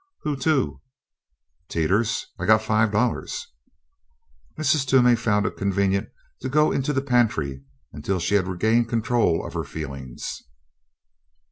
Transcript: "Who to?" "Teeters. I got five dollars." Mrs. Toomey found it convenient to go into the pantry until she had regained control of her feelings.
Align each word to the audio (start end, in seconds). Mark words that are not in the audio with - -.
"Who 0.23 0.35
to?" 0.37 0.81
"Teeters. 1.69 2.25
I 2.39 2.47
got 2.47 2.63
five 2.63 2.91
dollars." 2.91 3.51
Mrs. 4.57 4.83
Toomey 4.87 5.15
found 5.15 5.45
it 5.45 5.55
convenient 5.57 6.09
to 6.39 6.49
go 6.49 6.71
into 6.71 6.91
the 6.91 7.03
pantry 7.03 7.61
until 7.93 8.17
she 8.19 8.33
had 8.33 8.47
regained 8.47 8.89
control 8.89 9.45
of 9.45 9.53
her 9.53 9.63
feelings. 9.63 10.41